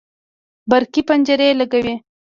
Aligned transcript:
برقي 0.69 1.01
پنجرې 1.07 1.47
لګوي 1.59 1.95